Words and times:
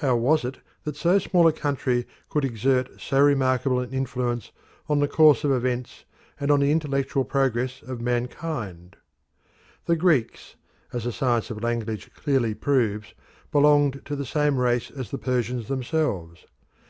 How 0.00 0.14
was 0.16 0.44
it 0.44 0.58
that 0.84 0.96
so 0.96 1.18
small 1.18 1.48
a 1.48 1.50
country 1.54 2.06
could 2.28 2.44
exert 2.44 3.00
so 3.00 3.18
remarkable 3.22 3.80
an 3.80 3.88
influence 3.90 4.52
on 4.86 4.98
the 5.00 5.08
course 5.08 5.44
of 5.44 5.50
events 5.50 6.04
and 6.38 6.50
on 6.50 6.60
the 6.60 6.70
intellectual 6.70 7.24
progress 7.24 7.80
of 7.80 7.98
mankind? 7.98 8.96
The 9.86 9.96
Greeks, 9.96 10.56
as 10.92 11.04
the 11.04 11.10
science 11.12 11.48
of 11.50 11.62
language 11.62 12.10
clearly 12.14 12.52
proves, 12.52 13.14
belonged 13.50 14.02
to 14.04 14.14
the 14.14 14.26
same 14.26 14.58
race 14.58 14.90
as 14.90 15.10
the 15.10 15.16
Persians 15.16 15.68
themselves. 15.68 16.44